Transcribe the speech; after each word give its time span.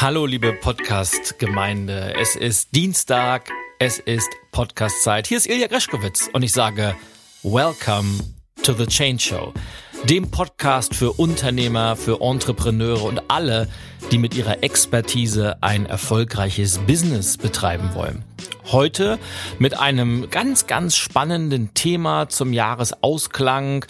Hallo, 0.00 0.24
liebe 0.24 0.54
Podcast-Gemeinde. 0.54 2.14
Es 2.18 2.34
ist 2.34 2.74
Dienstag, 2.74 3.50
es 3.78 3.98
ist 3.98 4.30
Podcast-Zeit. 4.50 5.26
Hier 5.26 5.36
ist 5.36 5.46
Ilja 5.46 5.66
Greschkowitz 5.66 6.30
und 6.32 6.42
ich 6.42 6.52
sage 6.52 6.96
Welcome 7.42 8.18
to 8.62 8.72
the 8.72 8.86
Change 8.86 9.18
Show, 9.18 9.52
dem 10.04 10.30
Podcast 10.30 10.94
für 10.94 11.12
Unternehmer, 11.12 11.94
für 11.94 12.20
Entrepreneure 12.20 13.04
und 13.04 13.22
alle, 13.28 13.68
die 14.10 14.18
mit 14.18 14.34
ihrer 14.34 14.62
Expertise 14.62 15.62
ein 15.62 15.86
erfolgreiches 15.86 16.78
Business 16.78 17.36
betreiben 17.36 17.90
wollen. 17.94 18.24
Heute 18.72 19.18
mit 19.58 19.78
einem 19.78 20.30
ganz, 20.30 20.66
ganz 20.66 20.96
spannenden 20.96 21.74
Thema 21.74 22.28
zum 22.28 22.52
Jahresausklang. 22.52 23.84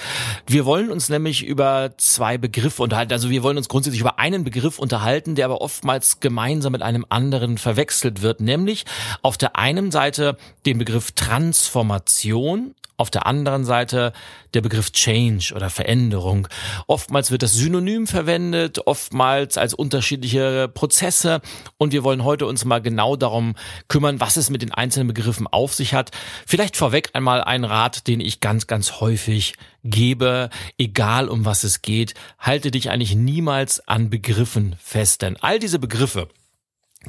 Wir 0.47 0.65
wollen 0.65 0.91
uns 0.91 1.11
nämlich 1.11 1.45
über 1.45 1.93
zwei 1.99 2.39
Begriffe 2.39 2.83
unterhalten. 2.83 3.13
Also 3.13 3.31
wir 3.31 3.43
wollen 3.43 3.59
uns 3.59 3.69
grundsätzlich 3.69 4.01
über 4.01 4.19
einen 4.19 4.43
Begriff 4.43 4.79
unterhalten, 4.79 5.35
der 5.35 5.45
aber 5.45 5.61
oftmals 5.61 6.21
gemeinsam 6.21 6.73
mit 6.73 6.83
einem 6.83 7.05
anderen 7.09 7.59
verwechselt 7.59 8.23
wird. 8.23 8.41
Nämlich 8.41 8.85
auf 9.23 9.37
der 9.37 9.57
einen 9.57 9.91
Seite 9.91 10.37
den 10.65 10.79
Begriff 10.79 11.13
Transformation 11.13 12.75
auf 13.01 13.11
der 13.11 13.27
anderen 13.27 13.65
Seite 13.65 14.13
der 14.53 14.61
Begriff 14.61 14.93
Change 14.93 15.55
oder 15.55 15.71
Veränderung. 15.71 16.49
Oftmals 16.87 17.31
wird 17.31 17.43
das 17.43 17.55
synonym 17.55 18.07
verwendet, 18.07 18.87
oftmals 18.87 19.57
als 19.57 19.73
unterschiedliche 19.73 20.69
Prozesse. 20.69 21.41
Und 21.79 21.93
wir 21.93 22.05
wollen 22.05 22.25
heute 22.25 22.47
uns 22.47 22.65
mal 22.65 22.83
genau 22.83 23.17
darum 23.17 23.55
kümmern, 23.89 24.21
was 24.21 24.37
es 24.37 24.51
mit 24.51 24.61
den 24.61 24.73
einzelnen 24.73 25.09
Begriffen 25.09 25.47
auf 25.47 25.75
sich 25.75 25.95
hat. 25.95 26.11
Vielleicht 26.47 26.77
vorweg 26.77 27.11
einmal 27.15 27.43
ein 27.43 27.65
Rat, 27.65 28.07
den 28.07 28.21
ich 28.21 28.41
ganz, 28.41 28.67
ganz 28.67 29.01
häufig 29.01 29.55
gebe, 29.83 30.51
egal 30.77 31.29
um 31.29 31.47
was 31.47 31.65
es 31.65 31.81
geht. 31.81 32.15
Halte 32.39 32.71
dich 32.71 32.91
eigentlich 32.91 33.15
niemals 33.15 33.89
an 33.89 34.11
Begriffen 34.11 34.77
fest, 34.79 35.23
denn 35.23 35.39
all 35.41 35.59
diese 35.59 35.79
Begriffe, 35.79 36.29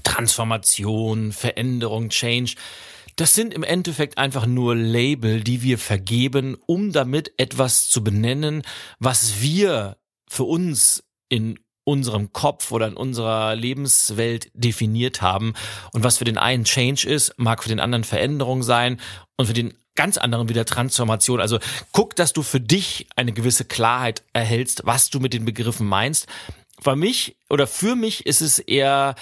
Transformation, 0.03 1.33
Veränderung, 1.33 2.09
Change, 2.09 2.55
das 3.21 3.35
sind 3.35 3.53
im 3.53 3.61
Endeffekt 3.61 4.17
einfach 4.17 4.47
nur 4.47 4.75
Label, 4.75 5.41
die 5.41 5.61
wir 5.61 5.77
vergeben, 5.77 6.57
um 6.65 6.91
damit 6.91 7.31
etwas 7.37 7.87
zu 7.87 8.03
benennen, 8.03 8.63
was 8.97 9.41
wir 9.41 9.97
für 10.27 10.45
uns 10.45 11.03
in 11.29 11.59
unserem 11.83 12.33
Kopf 12.33 12.71
oder 12.71 12.87
in 12.87 12.95
unserer 12.95 13.55
Lebenswelt 13.55 14.49
definiert 14.55 15.21
haben. 15.21 15.53
Und 15.93 16.03
was 16.03 16.17
für 16.17 16.23
den 16.23 16.39
einen 16.39 16.63
Change 16.63 17.07
ist, 17.07 17.35
mag 17.37 17.61
für 17.61 17.69
den 17.69 17.79
anderen 17.79 18.05
Veränderung 18.05 18.63
sein 18.63 18.99
und 19.37 19.45
für 19.45 19.53
den 19.53 19.75
ganz 19.93 20.17
anderen 20.17 20.49
wieder 20.49 20.65
Transformation. 20.65 21.39
Also 21.39 21.59
guck, 21.91 22.15
dass 22.15 22.33
du 22.33 22.41
für 22.41 22.59
dich 22.59 23.05
eine 23.15 23.33
gewisse 23.33 23.65
Klarheit 23.65 24.23
erhältst, 24.33 24.81
was 24.85 25.11
du 25.11 25.19
mit 25.19 25.33
den 25.33 25.45
Begriffen 25.45 25.85
meinst. 25.85 26.25
Für 26.79 26.95
mich 26.95 27.37
oder 27.51 27.67
für 27.67 27.95
mich 27.95 28.25
ist 28.25 28.41
es 28.41 28.57
eher 28.57 29.13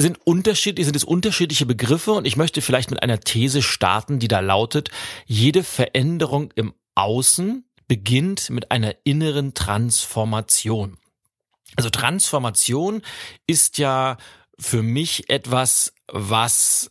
sind 0.00 0.18
unterschiedlich, 0.26 0.86
sind 0.86 0.96
es 0.96 1.04
unterschiedliche 1.04 1.66
Begriffe 1.66 2.12
und 2.12 2.26
ich 2.26 2.36
möchte 2.36 2.62
vielleicht 2.62 2.90
mit 2.90 3.02
einer 3.02 3.20
These 3.20 3.62
starten, 3.62 4.18
die 4.18 4.28
da 4.28 4.40
lautet, 4.40 4.90
jede 5.26 5.62
Veränderung 5.62 6.52
im 6.54 6.74
Außen 6.94 7.64
beginnt 7.88 8.50
mit 8.50 8.70
einer 8.70 8.94
inneren 9.04 9.54
Transformation. 9.54 10.96
Also 11.76 11.90
Transformation 11.90 13.02
ist 13.46 13.78
ja 13.78 14.16
für 14.58 14.82
mich 14.82 15.30
etwas, 15.30 15.92
was 16.06 16.90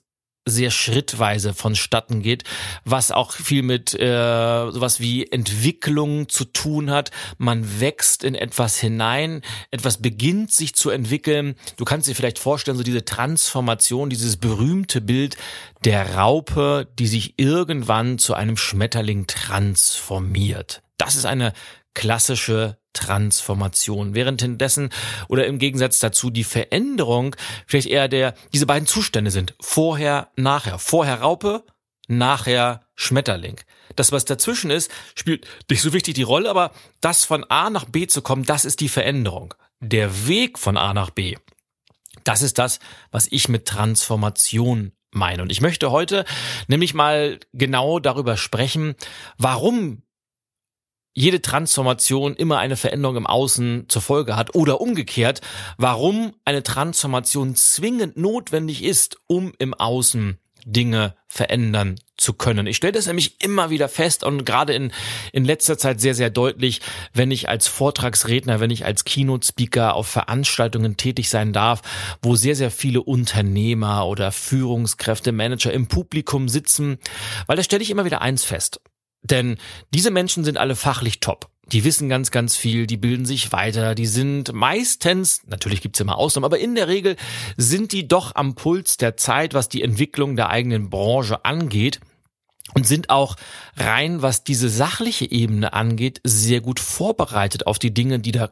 sehr 0.49 0.71
schrittweise 0.71 1.53
vonstatten 1.53 2.21
geht, 2.21 2.43
was 2.85 3.11
auch 3.11 3.33
viel 3.33 3.63
mit 3.63 3.93
äh, 3.93 4.71
sowas 4.71 4.99
wie 4.99 5.31
Entwicklung 5.31 6.29
zu 6.29 6.45
tun 6.45 6.91
hat. 6.91 7.11
Man 7.37 7.79
wächst 7.79 8.23
in 8.23 8.35
etwas 8.35 8.77
hinein, 8.77 9.41
etwas 9.71 10.01
beginnt 10.01 10.51
sich 10.51 10.75
zu 10.75 10.89
entwickeln. 10.89 11.55
Du 11.77 11.85
kannst 11.85 12.07
dir 12.07 12.15
vielleicht 12.15 12.39
vorstellen, 12.39 12.77
so 12.77 12.83
diese 12.83 13.05
Transformation, 13.05 14.09
dieses 14.09 14.37
berühmte 14.37 15.01
Bild 15.01 15.37
der 15.85 16.15
Raupe, 16.15 16.87
die 16.97 17.07
sich 17.07 17.35
irgendwann 17.37 18.17
zu 18.17 18.33
einem 18.33 18.57
Schmetterling 18.57 19.27
transformiert. 19.27 20.81
Das 20.97 21.15
ist 21.15 21.25
eine 21.25 21.53
klassische 21.93 22.78
Transformation. 22.99 24.13
Währenddessen 24.13 24.89
oder 25.27 25.45
im 25.47 25.59
Gegensatz 25.59 25.99
dazu 25.99 26.29
die 26.29 26.43
Veränderung 26.43 27.35
vielleicht 27.65 27.87
eher 27.87 28.07
der, 28.07 28.33
diese 28.53 28.65
beiden 28.65 28.87
Zustände 28.87 29.31
sind. 29.31 29.55
Vorher, 29.59 30.29
nachher. 30.35 30.79
Vorher 30.79 31.21
Raupe, 31.21 31.63
nachher 32.07 32.81
Schmetterling. 32.95 33.59
Das, 33.95 34.11
was 34.11 34.25
dazwischen 34.25 34.71
ist, 34.71 34.91
spielt 35.15 35.47
nicht 35.69 35.81
so 35.81 35.93
wichtig 35.93 36.15
die 36.15 36.23
Rolle, 36.23 36.49
aber 36.49 36.71
das 37.01 37.23
von 37.25 37.43
A 37.45 37.69
nach 37.69 37.85
B 37.85 38.07
zu 38.07 38.21
kommen, 38.21 38.43
das 38.43 38.65
ist 38.65 38.81
die 38.81 38.89
Veränderung. 38.89 39.53
Der 39.79 40.27
Weg 40.27 40.59
von 40.59 40.77
A 40.77 40.93
nach 40.93 41.09
B, 41.09 41.37
das 42.23 42.41
ist 42.41 42.57
das, 42.59 42.79
was 43.11 43.27
ich 43.31 43.47
mit 43.47 43.65
Transformation 43.65 44.91
meine. 45.11 45.41
Und 45.41 45.51
ich 45.51 45.61
möchte 45.61 45.91
heute 45.91 46.25
nämlich 46.67 46.93
mal 46.93 47.39
genau 47.53 47.99
darüber 47.99 48.37
sprechen, 48.37 48.95
warum 49.37 50.03
jede 51.13 51.41
Transformation 51.41 52.35
immer 52.35 52.59
eine 52.59 52.77
Veränderung 52.77 53.17
im 53.17 53.27
Außen 53.27 53.85
zur 53.87 54.01
Folge 54.01 54.35
hat 54.35 54.55
oder 54.55 54.81
umgekehrt, 54.81 55.41
warum 55.77 56.33
eine 56.45 56.63
Transformation 56.63 57.55
zwingend 57.55 58.17
notwendig 58.17 58.83
ist, 58.83 59.17
um 59.27 59.53
im 59.57 59.73
Außen 59.73 60.37
Dinge 60.65 61.15
verändern 61.27 61.95
zu 62.17 62.33
können. 62.33 62.67
Ich 62.67 62.77
stelle 62.77 62.93
das 62.93 63.07
nämlich 63.07 63.41
immer 63.41 63.69
wieder 63.69 63.87
fest 63.87 64.23
und 64.23 64.45
gerade 64.45 64.73
in, 64.73 64.91
in 65.31 65.45
letzter 65.45 65.77
Zeit 65.77 66.01
sehr, 66.01 66.15
sehr 66.15 66.29
deutlich, 66.29 66.81
wenn 67.13 67.31
ich 67.31 67.49
als 67.49 67.67
Vortragsredner, 67.67 68.59
wenn 68.59 68.71
ich 68.71 68.85
als 68.85 69.05
Keynote-Speaker 69.05 69.95
auf 69.95 70.07
Veranstaltungen 70.07 70.97
tätig 70.97 71.29
sein 71.29 71.53
darf, 71.53 71.81
wo 72.21 72.35
sehr, 72.35 72.55
sehr 72.55 72.71
viele 72.71 73.01
Unternehmer 73.01 74.05
oder 74.07 74.31
Führungskräfte, 74.31 75.31
Manager 75.31 75.71
im 75.71 75.87
Publikum 75.87 76.49
sitzen, 76.49 76.99
weil 77.47 77.57
da 77.57 77.63
stelle 77.63 77.83
ich 77.83 77.91
immer 77.91 78.05
wieder 78.05 78.21
eins 78.21 78.43
fest. 78.43 78.81
Denn 79.21 79.57
diese 79.93 80.11
Menschen 80.11 80.43
sind 80.43 80.57
alle 80.57 80.75
fachlich 80.75 81.19
top. 81.19 81.49
Die 81.71 81.83
wissen 81.83 82.09
ganz, 82.09 82.31
ganz 82.31 82.55
viel, 82.55 82.87
die 82.87 82.97
bilden 82.97 83.25
sich 83.25 83.51
weiter, 83.51 83.93
die 83.93 84.07
sind 84.07 84.53
meistens, 84.53 85.41
natürlich 85.45 85.81
gibt's 85.81 85.99
immer 85.99 86.17
Ausnahmen, 86.17 86.45
aber 86.45 86.57
in 86.57 86.73
der 86.73 86.87
Regel 86.87 87.15
sind 87.57 87.91
die 87.91 88.07
doch 88.07 88.33
am 88.35 88.55
Puls 88.55 88.97
der 88.97 89.17
Zeit, 89.17 89.53
was 89.53 89.69
die 89.69 89.83
Entwicklung 89.83 90.35
der 90.35 90.49
eigenen 90.49 90.89
Branche 90.89 91.45
angeht 91.45 91.99
und 92.73 92.87
sind 92.87 93.11
auch 93.11 93.35
rein, 93.77 94.23
was 94.23 94.43
diese 94.43 94.67
sachliche 94.67 95.29
Ebene 95.29 95.73
angeht, 95.73 96.21
sehr 96.23 96.61
gut 96.61 96.79
vorbereitet 96.79 97.67
auf 97.67 97.77
die 97.77 97.93
Dinge, 97.93 98.19
die 98.19 98.31
da 98.31 98.51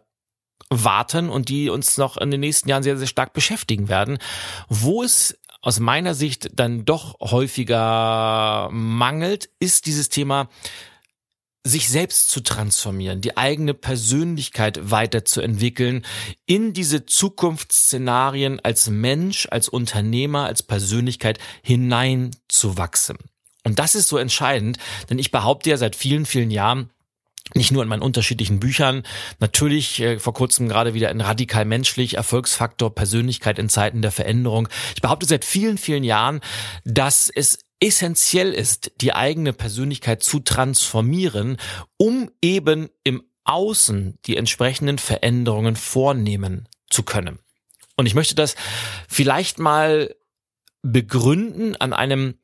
warten 0.70 1.30
und 1.30 1.50
die 1.50 1.70
uns 1.70 1.98
noch 1.98 2.18
in 2.18 2.30
den 2.30 2.42
nächsten 2.42 2.70
Jahren 2.70 2.84
sehr, 2.84 2.98
sehr 2.98 3.08
stark 3.08 3.34
beschäftigen 3.34 3.90
werden. 3.90 4.18
Wo 4.70 5.04
es 5.04 5.40
aus 5.68 5.82
meiner 5.82 6.16
Sicht 6.16 6.48
dann 6.54 6.86
doch 6.86 7.20
häufiger 7.20 8.70
mangelt, 8.72 9.50
ist 9.60 9.86
dieses 9.86 10.08
Thema, 10.08 10.48
sich 11.66 11.90
selbst 11.90 12.30
zu 12.30 12.40
transformieren, 12.40 13.20
die 13.20 13.36
eigene 13.36 13.74
Persönlichkeit 13.74 14.80
weiterzuentwickeln, 14.92 16.06
in 16.46 16.72
diese 16.72 17.06
Zukunftsszenarien 17.06 18.62
als 18.64 18.90
Mensch, 18.90 19.46
als 19.52 19.68
Unternehmer, 19.68 20.46
als 20.46 20.64
Persönlichkeit 20.64 21.38
hineinzuwachsen. 21.64 23.18
Und 23.66 23.78
das 23.78 23.94
ist 23.94 24.08
so 24.08 24.18
entscheidend, 24.18 24.78
denn 25.10 25.20
ich 25.20 25.32
behaupte 25.32 25.70
ja 25.70 25.76
seit 25.76 25.98
vielen, 25.98 26.26
vielen 26.26 26.50
Jahren, 26.50 26.92
nicht 27.56 27.72
nur 27.72 27.84
in 27.84 27.90
meinen 27.90 28.02
unterschiedlichen 28.02 28.60
Büchern, 28.60 29.04
natürlich 29.40 30.00
äh, 30.02 30.20
vor 30.20 30.34
kurzem 30.34 30.68
gerade 30.68 30.94
wieder 30.94 31.12
in 31.12 31.22
Radikal 31.22 31.66
Menschlich, 31.66 32.16
Erfolgsfaktor, 32.16 32.94
Persönlichkeit 32.94 33.60
in 33.60 33.70
Zeiten 33.70 34.02
der 34.02 34.12
Veränderung. 34.12 34.68
Ich 34.96 35.02
behaupte 35.02 35.26
seit 35.26 35.46
vielen, 35.46 35.78
vielen 35.78 36.04
Jahren, 36.04 36.42
dass 36.84 37.30
es 37.30 37.60
essentiell 37.80 38.54
ist, 38.54 38.92
die 39.02 39.14
eigene 39.14 39.54
Persönlichkeit 39.54 40.24
zu 40.24 40.40
transformieren, 40.40 41.58
um 41.98 42.32
eben 42.42 42.90
im 43.04 43.24
Außen 43.44 44.18
die 44.26 44.36
entsprechenden 44.36 44.98
Veränderungen 44.98 45.76
vornehmen 45.76 46.68
zu 46.90 47.04
können. 47.04 47.40
Und 47.96 48.06
ich 48.06 48.16
möchte 48.16 48.36
das 48.36 48.56
vielleicht 49.08 49.60
mal 49.60 50.14
begründen 50.82 51.76
an 51.76 51.94
einem 51.94 52.36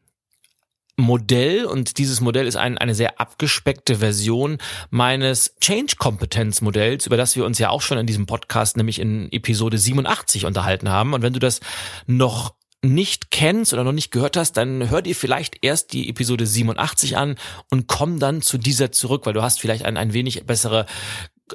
Modell 0.95 1.66
und 1.66 1.98
dieses 1.98 2.22
Modell 2.22 2.45
ist 2.45 2.56
ein, 2.56 2.78
eine 2.78 2.94
sehr 2.94 3.19
abgespeckte 3.19 3.95
Version 3.95 4.60
meines 4.92 5.56
Change 5.60 5.95
Competence 5.98 6.62
Modells, 6.62 7.07
über 7.07 7.18
das 7.18 7.36
wir 7.36 7.45
uns 7.45 7.57
ja 7.57 7.69
auch 7.69 7.81
schon 7.81 7.98
in 7.98 8.06
diesem 8.06 8.25
Podcast, 8.25 8.78
nämlich 8.78 9.00
in 9.00 9.31
Episode 9.31 9.78
87 9.78 10.45
unterhalten 10.45 10.90
haben. 10.90 11.13
Und 11.13 11.24
wenn 11.24 11.34
du 11.34 11.40
das 11.40 11.62
noch 12.06 12.54
nicht 12.84 13.31
kennst 13.31 13.74
oder 13.74 13.84
noch 13.84 13.94
nicht 13.94 14.12
gehört 14.12 14.38
hast, 14.38 14.54
dann 14.57 14.90
hör 14.90 15.01
dir 15.01 15.16
vielleicht 15.16 15.63
erst 15.63 15.94
die 15.94 16.10
Episode 16.10 16.45
87 16.45 17.18
an 17.18 17.36
und 17.72 17.88
komm 17.88 18.19
dann 18.19 18.42
zu 18.42 18.57
dieser 18.57 18.92
zurück, 18.92 19.25
weil 19.25 19.34
du 19.34 19.42
hast 19.42 19.62
vielleicht 19.62 19.86
ein, 19.86 19.98
ein 19.98 20.13
wenig 20.13 20.45
bessere 20.45 20.86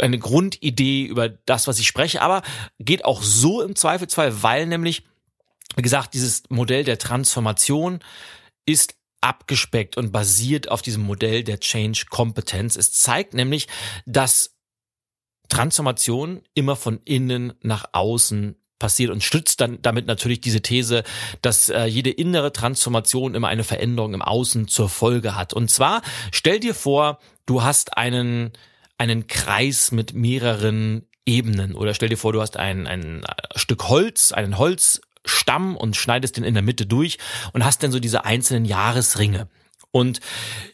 eine 0.01 0.19
Grundidee 0.19 1.05
über 1.05 1.29
das, 1.29 1.67
was 1.67 1.79
ich 1.79 1.87
spreche, 1.87 2.23
aber 2.23 2.43
geht 2.79 3.05
auch 3.05 3.23
so 3.23 3.63
im 3.63 3.75
Zweifelsfall, 3.75 4.43
weil 4.43 4.67
nämlich, 4.67 5.05
wie 5.77 5.83
gesagt, 5.83 6.15
dieses 6.15 6.45
Modell 6.49 6.85
der 6.85 6.99
Transformation 6.99 8.01
ist 8.65 8.98
abgespeckt 9.21 9.97
und 9.97 10.13
basiert 10.13 10.71
auf 10.71 10.83
diesem 10.83 11.03
Modell 11.03 11.45
der 11.45 11.61
Change 11.61 12.07
Competence. 12.09 12.77
Es 12.77 12.93
zeigt 12.93 13.35
nämlich, 13.35 13.67
dass 14.07 14.57
Transformation 15.49 16.43
immer 16.55 16.77
von 16.77 17.01
innen 17.05 17.55
nach 17.63 17.87
außen 17.93 18.57
passiert 18.79 19.11
und 19.11 19.23
stützt 19.23 19.61
dann 19.61 19.83
damit 19.83 20.07
natürlich 20.07 20.41
diese 20.41 20.61
These, 20.61 21.03
dass 21.43 21.69
äh, 21.69 21.85
jede 21.85 22.11
innere 22.11 22.53
Transformation 22.53 23.35
immer 23.35 23.49
eine 23.49 23.65
Veränderung 23.65 24.15
im 24.15 24.23
Außen 24.23 24.69
zur 24.69 24.89
Folge 24.89 25.35
hat. 25.35 25.53
Und 25.53 25.71
zwar 25.71 26.03
stell 26.31 26.61
dir 26.61 26.75
vor, 26.75 27.19
du 27.47 27.63
hast 27.63 27.97
einen 27.97 28.53
einen 28.97 29.27
Kreis 29.27 29.93
mit 29.93 30.15
mehreren 30.15 31.07
Ebenen 31.25 31.75
oder 31.75 31.95
stell 31.95 32.09
dir 32.09 32.17
vor, 32.17 32.33
du 32.33 32.41
hast 32.41 32.57
ein 32.57 32.87
ein 32.87 33.25
Stück 33.57 33.89
Holz, 33.89 34.33
einen 34.33 34.59
Holzstamm 35.29 35.77
und 35.77 35.97
schneidest 35.97 36.37
den 36.37 36.45
in 36.45 36.55
der 36.55 36.63
Mitte 36.63 36.87
durch 36.87 37.19
und 37.53 37.65
hast 37.65 37.83
dann 37.83 37.93
so 37.93 38.01
diese 38.01 38.25
einzelnen 38.25 38.65
Jahresringe. 38.65 39.49
Und 39.91 40.21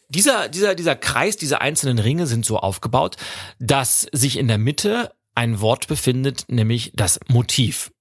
dieser, 0.08 0.48
dieser, 0.48 0.74
dieser 0.74 0.96
Kreis, 0.96 1.36
diese 1.36 1.60
einzelnen 1.60 1.98
Ringe 1.98 2.26
sind 2.26 2.44
so 2.44 2.58
aufgebaut, 2.58 3.16
dass 3.58 4.06
sich 4.12 4.38
in 4.38 4.48
der 4.48 4.58
Mitte 4.58 5.14
ein 5.34 5.60
Wort 5.60 5.88
befindet, 5.88 6.44
nämlich 6.48 6.92
das 6.94 7.20
Motiv. 7.28 7.92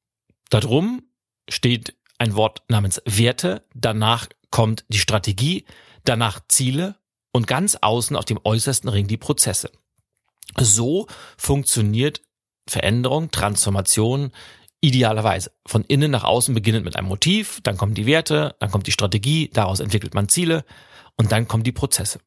Darum 0.49 1.03
steht 1.49 1.95
ein 2.19 2.35
Wort 2.35 2.63
namens 2.69 3.01
Werte, 3.05 3.65
danach 3.73 4.27
kommt 4.49 4.85
die 4.87 4.99
Strategie, 4.99 5.65
danach 6.03 6.39
Ziele 6.47 6.95
und 7.31 7.47
ganz 7.47 7.77
außen 7.81 8.15
auf 8.15 8.25
dem 8.25 8.39
äußersten 8.43 8.89
Ring 8.89 9.07
die 9.07 9.17
Prozesse. 9.17 9.71
So 10.59 11.07
funktioniert 11.37 12.21
Veränderung, 12.67 13.31
Transformation 13.31 14.31
idealerweise. 14.83 15.51
Von 15.65 15.85
innen 15.85 16.11
nach 16.11 16.25
außen 16.25 16.53
beginnend 16.53 16.83
mit 16.83 16.97
einem 16.97 17.07
Motiv, 17.07 17.61
dann 17.63 17.77
kommen 17.77 17.93
die 17.93 18.05
Werte, 18.05 18.55
dann 18.59 18.69
kommt 18.69 18.85
die 18.85 18.91
Strategie, 18.91 19.49
daraus 19.53 19.79
entwickelt 19.79 20.13
man 20.13 20.27
Ziele 20.27 20.65
und 21.15 21.31
dann 21.31 21.47
kommen 21.47 21.63
die 21.63 21.71
Prozesse. 21.71 22.19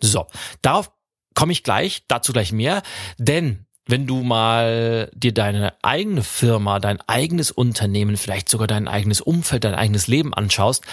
So, 0.00 0.26
darauf 0.60 0.92
komme 1.34 1.52
ich 1.52 1.64
gleich, 1.64 2.04
dazu 2.06 2.32
gleich 2.32 2.52
mehr, 2.52 2.82
denn 3.16 3.66
wenn 3.86 4.06
du 4.06 4.22
mal 4.22 5.10
dir 5.14 5.32
deine 5.32 5.72
eigene 5.82 6.22
Firma, 6.22 6.80
dein 6.80 7.00
eigenes 7.08 7.50
Unternehmen, 7.50 8.18
vielleicht 8.18 8.48
sogar 8.50 8.66
dein 8.66 8.86
eigenes 8.86 9.22
Umfeld, 9.22 9.64
dein 9.64 9.74
eigenes 9.74 10.06
Leben 10.06 10.34
anschaust, 10.34 10.84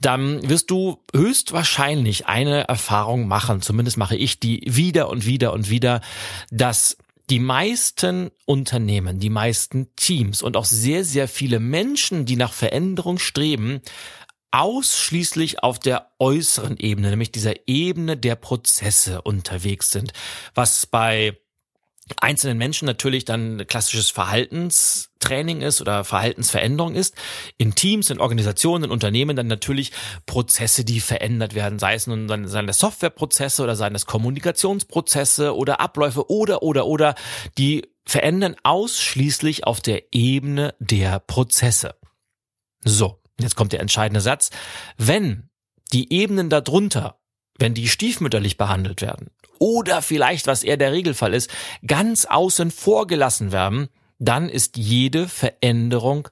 dann 0.00 0.48
wirst 0.48 0.70
du 0.70 1.02
höchstwahrscheinlich 1.14 2.26
eine 2.26 2.68
Erfahrung 2.68 3.26
machen, 3.26 3.60
zumindest 3.60 3.96
mache 3.98 4.16
ich 4.16 4.38
die 4.38 4.62
wieder 4.64 5.10
und 5.10 5.26
wieder 5.26 5.52
und 5.52 5.68
wieder, 5.68 6.00
dass 6.50 6.96
die 7.30 7.40
meisten 7.40 8.30
Unternehmen, 8.46 9.20
die 9.20 9.30
meisten 9.30 9.94
Teams 9.96 10.42
und 10.42 10.56
auch 10.56 10.64
sehr, 10.64 11.04
sehr 11.04 11.28
viele 11.28 11.60
Menschen, 11.60 12.24
die 12.24 12.36
nach 12.36 12.52
Veränderung 12.52 13.18
streben, 13.18 13.82
ausschließlich 14.50 15.62
auf 15.62 15.78
der 15.78 16.10
äußeren 16.18 16.78
Ebene, 16.78 17.10
nämlich 17.10 17.32
dieser 17.32 17.68
Ebene 17.68 18.16
der 18.16 18.34
Prozesse 18.34 19.20
unterwegs 19.22 19.90
sind, 19.90 20.12
was 20.54 20.86
bei 20.86 21.38
einzelnen 22.16 22.56
Menschen 22.56 22.86
natürlich 22.86 23.26
dann 23.26 23.66
klassisches 23.66 24.08
Verhaltenstraining 25.18 25.62
ist 25.62 25.80
oder 25.80 26.04
Verhaltensveränderung 26.04 26.94
ist. 26.94 27.14
In 27.56 27.74
Teams, 27.74 28.10
in 28.10 28.20
Organisationen, 28.20 28.84
in 28.84 28.90
Unternehmen 28.90 29.36
dann 29.36 29.46
natürlich 29.46 29.92
Prozesse, 30.26 30.84
die 30.84 31.00
verändert 31.00 31.54
werden, 31.54 31.78
sei 31.78 31.94
es 31.94 32.06
nun 32.06 32.28
dann 32.28 32.48
seien 32.48 32.66
das 32.66 32.78
Softwareprozesse 32.78 33.62
oder 33.62 33.76
seien 33.76 33.92
das 33.92 34.06
Kommunikationsprozesse 34.06 35.56
oder 35.56 35.80
Abläufe 35.80 36.30
oder 36.30 36.62
oder 36.62 36.86
oder 36.86 37.14
die 37.58 37.86
verändern 38.06 38.56
ausschließlich 38.62 39.66
auf 39.66 39.80
der 39.80 40.12
Ebene 40.12 40.74
der 40.78 41.20
Prozesse. 41.20 41.94
So, 42.84 43.20
Jetzt 43.40 43.54
kommt 43.54 43.72
der 43.72 43.80
entscheidende 43.80 44.20
Satz. 44.20 44.50
Wenn 44.96 45.48
die 45.92 46.12
Ebenen 46.12 46.50
darunter, 46.50 47.20
wenn 47.56 47.72
die 47.72 47.88
stiefmütterlich 47.88 48.56
behandelt 48.56 49.00
werden 49.00 49.30
oder 49.60 50.02
vielleicht, 50.02 50.48
was 50.48 50.64
eher 50.64 50.76
der 50.76 50.90
Regelfall 50.90 51.34
ist, 51.34 51.48
ganz 51.86 52.24
außen 52.24 52.72
vor 52.72 53.06
gelassen 53.06 53.52
werden, 53.52 53.88
dann 54.18 54.48
ist 54.48 54.76
jede 54.76 55.28
Veränderung 55.28 56.28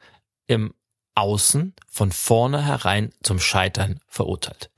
im 0.46 0.74
Außen 1.14 1.74
von 1.88 2.12
vornherein 2.12 3.12
zum 3.22 3.38
Scheitern 3.38 4.00
verurteilt. 4.06 4.70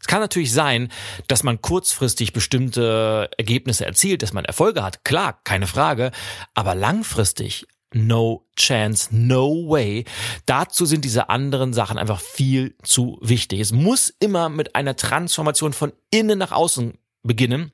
Es 0.00 0.06
kann 0.06 0.20
natürlich 0.20 0.52
sein, 0.52 0.90
dass 1.26 1.42
man 1.42 1.60
kurzfristig 1.60 2.32
bestimmte 2.32 3.30
Ergebnisse 3.36 3.84
erzielt, 3.84 4.22
dass 4.22 4.32
man 4.32 4.44
Erfolge 4.44 4.82
hat. 4.82 5.04
Klar, 5.04 5.40
keine 5.44 5.66
Frage. 5.66 6.12
Aber 6.54 6.74
langfristig 6.74 7.66
No 7.94 8.44
chance, 8.54 9.08
no 9.10 9.66
way. 9.66 10.04
Dazu 10.44 10.84
sind 10.84 11.06
diese 11.06 11.30
anderen 11.30 11.72
Sachen 11.72 11.96
einfach 11.96 12.20
viel 12.20 12.76
zu 12.82 13.18
wichtig. 13.22 13.60
Es 13.60 13.72
muss 13.72 14.14
immer 14.20 14.50
mit 14.50 14.74
einer 14.74 14.94
Transformation 14.94 15.72
von 15.72 15.94
innen 16.10 16.38
nach 16.38 16.52
außen 16.52 16.98
beginnen. 17.22 17.72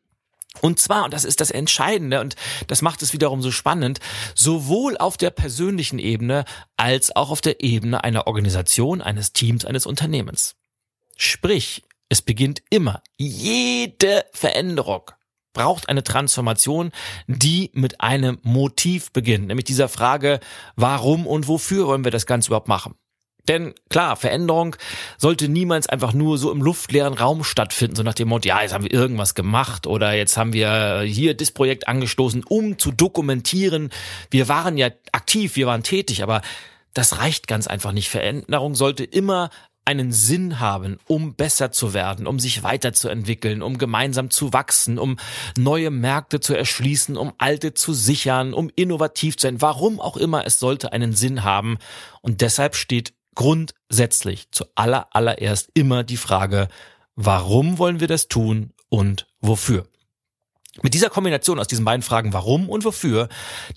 Und 0.61 0.79
zwar, 0.79 1.05
und 1.05 1.13
das 1.13 1.25
ist 1.25 1.41
das 1.41 1.51
Entscheidende, 1.51 2.21
und 2.21 2.37
das 2.69 2.83
macht 2.83 3.03
es 3.03 3.13
wiederum 3.13 3.43
so 3.43 3.51
spannend, 3.51 4.01
sowohl 4.35 4.97
auf 4.97 5.17
der 5.17 5.31
persönlichen 5.31 5.99
Ebene 5.99 6.45
als 6.77 7.15
auch 7.15 7.31
auf 7.31 7.41
der 7.41 7.63
Ebene 7.63 8.05
einer 8.05 8.27
Organisation, 8.27 9.03
eines 9.03 9.33
Teams, 9.33 9.65
eines 9.65 9.87
Unternehmens. 9.87 10.55
Sprich, 11.17 11.83
es 12.09 12.23
beginnt 12.23 12.63
immer 12.71 13.03
jede 13.17 14.25
Veränderung 14.33 15.11
braucht 15.55 15.89
eine 15.89 16.03
Transformation, 16.03 16.91
die 17.27 17.71
mit 17.73 18.03
einem 18.03 18.39
Motiv 18.43 19.11
beginnt, 19.13 19.47
nämlich 19.47 19.65
dieser 19.65 19.89
Frage, 19.89 20.41
warum 20.77 21.27
und 21.27 21.49
wofür 21.49 21.87
wollen 21.87 22.05
wir 22.05 22.11
das 22.11 22.27
Ganze 22.27 22.49
überhaupt 22.49 22.69
machen? 22.69 22.97
Denn 23.49 23.75
klar, 23.91 24.17
Veränderung 24.17 24.77
sollte 25.19 25.49
niemals 25.49 25.87
einfach 25.87 26.13
nur 26.13 26.39
so 26.39 26.51
im 26.51 26.63
luftleeren 26.63 27.15
Raum 27.15 27.45
stattfinden, 27.45 27.97
so 27.97 28.03
nach 28.03 28.15
dem 28.15 28.29
Motto, 28.29 28.49
ja, 28.49 28.63
jetzt 28.63 28.73
haben 28.73 28.85
wir 28.85 28.93
irgendwas 28.93 29.35
gemacht 29.35 29.87
oder 29.87 30.15
jetzt 30.15 30.37
haben 30.37 30.53
wir 30.53 31.03
hier 31.03 31.35
das 31.35 31.51
Projekt 31.51 31.87
angestoßen, 31.87 32.45
um 32.45 32.79
zu 32.79 32.91
dokumentieren. 32.91 33.91
Wir 34.31 34.49
waren 34.49 34.79
ja 34.79 34.89
aktiv, 35.13 35.57
wir 35.57 35.67
waren 35.67 35.83
tätig, 35.83 36.23
aber 36.23 36.41
das 36.95 37.19
reicht 37.19 37.47
ganz 37.47 37.67
einfach 37.67 37.93
nicht. 37.93 38.09
Veränderung 38.09 38.75
sollte 38.75 39.05
immer 39.05 39.51
einen 39.85 40.13
Sinn 40.13 40.61
haben, 40.61 40.99
um 41.07 41.35
besser 41.35 41.71
zu 41.71 41.93
werden, 41.93 42.27
um 42.27 42.39
sich 42.39 42.63
weiterzuentwickeln, 42.63 43.63
um 43.63 43.77
gemeinsam 43.77 44.31
zu 44.31 44.53
wachsen, 44.53 44.99
um 44.99 45.19
neue 45.59 45.91
Märkte 45.91 46.41
zu 46.41 46.55
erschließen, 46.55 47.17
um 47.17 47.35
alte 47.39 47.75
zu 47.75 47.93
sichern, 47.93 48.55
um 48.55 48.71
innovativ 48.77 49.37
zu 49.37 49.47
sein. 49.47 49.61
Warum 49.61 50.01
auch 50.01 50.17
immer, 50.17 50.47
es 50.47 50.59
sollte 50.59 50.93
einen 50.93 51.13
Sinn 51.13 51.45
haben. 51.45 51.77
Und 52.23 52.41
deshalb 52.41 52.77
steht 52.77 53.13
grundsätzlich 53.35 54.51
zu 54.51 54.65
aller, 54.75 55.09
allererst 55.15 55.71
immer 55.75 56.05
die 56.05 56.17
Frage, 56.17 56.69
warum 57.17 57.79
wollen 57.79 58.01
wir 58.01 58.09
das 58.09 58.29
tun 58.29 58.73
und 58.89 59.27
wofür? 59.41 59.87
Mit 60.83 60.95
dieser 60.95 61.11
Kombination 61.11 61.61
aus 61.61 61.69
diesen 61.69 61.85
beiden 61.85 62.03
Fragen, 62.03 62.33
warum 62.33 62.69
und 62.69 62.85
wofür, 62.85 63.29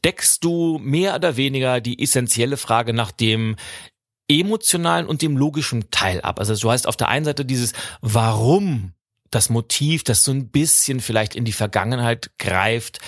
deckst 0.03 0.43
du 0.43 0.79
mehr 0.79 1.15
oder 1.15 1.38
weniger 1.38 1.79
die 1.79 2.01
essentielle 2.01 2.58
Frage 2.58 2.93
nach 2.93 3.12
dem 3.12 3.55
emotionalen 4.27 5.05
und 5.05 5.22
dem 5.22 5.38
logischen 5.38 5.89
Teil 5.91 6.22
ab. 6.22 6.39
Also 6.39 6.55
du 6.55 6.72
heißt 6.72 6.88
auf 6.88 6.98
der 6.98 7.10
einen 7.10 7.25
Seite 7.25 7.46
dieses 7.46 7.74
Warum, 8.01 8.93
das 9.29 9.50
Motiv, 9.50 10.03
das 10.03 10.24
so 10.24 10.32
ein 10.32 10.50
bisschen 10.50 11.00
vielleicht 11.00 11.36
in 11.36 11.46
die 11.46 11.53
Vergangenheit 11.53 12.32
greift, 12.39 13.00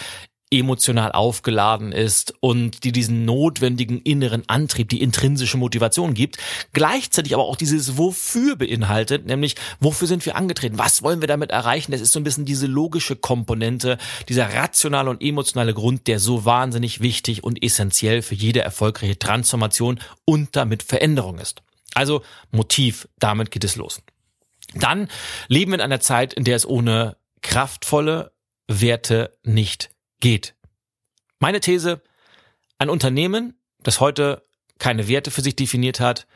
emotional 0.52 1.12
aufgeladen 1.12 1.92
ist 1.92 2.34
und 2.40 2.84
die 2.84 2.92
diesen 2.92 3.24
notwendigen 3.26 4.02
inneren 4.02 4.44
Antrieb, 4.48 4.90
die 4.90 5.02
intrinsische 5.02 5.58
Motivation 5.58 6.16
gibt, 6.16 6.38
gleichzeitig 6.74 7.36
aber 7.36 7.44
auch 7.44 7.56
dieses 7.56 7.98
Wofür 7.98 8.56
beinhaltet, 8.56 9.28
nämlich 9.28 9.56
wofür 9.80 10.08
sind 10.08 10.26
wir 10.26 10.36
angetreten, 10.36 10.80
was 10.80 11.04
wollen 11.04 11.22
wir 11.22 11.28
damit 11.28 11.52
erreichen, 11.52 11.92
das 11.92 12.02
ist 12.02 12.14
so 12.14 12.20
ein 12.20 12.24
bisschen 12.24 12.46
diese 12.46 12.66
logische 12.66 13.16
Komponente, 13.16 14.00
dieser 14.28 14.54
rationale 14.54 15.12
und 15.12 15.22
emotionale 15.22 15.74
Grund, 15.74 16.08
der 16.08 16.20
so 16.20 16.46
wahnsinnig 16.46 17.00
wichtig 17.00 17.44
und 17.44 17.64
essentiell 17.64 18.24
für 18.24 18.36
jede 18.36 18.62
erfolgreiche 18.62 19.20
Transformation 19.20 20.00
und 20.26 20.56
damit 20.56 20.82
Veränderung 20.82 21.38
ist. 21.38 21.62
Also 21.94 22.24
Motiv, 22.52 23.08
damit 23.20 23.52
geht 23.52 23.64
es 23.64 23.76
los. 23.76 24.02
Dann 24.74 25.10
leben 25.48 25.72
wir 25.72 25.76
in 25.76 25.82
einer 25.82 26.00
Zeit, 26.00 26.34
in 26.34 26.44
der 26.44 26.56
es 26.56 26.68
ohne 26.68 27.18
kraftvolle 27.42 28.32
Werte 28.68 29.38
nicht 29.44 29.90
geht. 30.20 30.56
Meine 31.40 31.60
These, 31.60 32.02
ein 32.78 32.90
Unternehmen, 32.90 33.56
das 33.82 34.00
heute 34.00 34.44
keine 34.78 35.08
Werte 35.08 35.32
für 35.32 35.42
sich 35.42 35.56
definiert 35.56 36.00
hat, 36.00 36.28